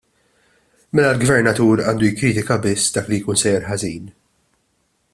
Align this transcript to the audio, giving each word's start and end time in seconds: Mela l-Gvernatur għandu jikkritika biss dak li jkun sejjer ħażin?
Mela 0.99 1.11
l-Gvernatur 1.17 1.83
għandu 1.85 2.09
jikkritika 2.09 2.59
biss 2.65 2.91
dak 2.97 3.13
li 3.13 3.23
jkun 3.23 3.41
sejjer 3.43 3.69
ħażin? 3.71 4.13